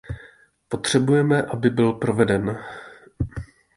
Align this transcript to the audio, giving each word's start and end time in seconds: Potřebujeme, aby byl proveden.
Potřebujeme, 0.69 1.41
aby 1.43 1.69
byl 1.69 1.93
proveden. 1.93 2.57